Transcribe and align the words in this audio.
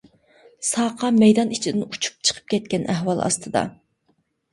ساقا 0.69 1.09
مەيدان 1.17 1.51
ئىچىدىن 1.57 1.83
ئۇچۇپ 1.87 2.15
چىقىپ 2.29 2.47
كەتكەن 2.55 2.87
ئەھۋال 2.95 3.21
ئاستىدا. 3.27 3.63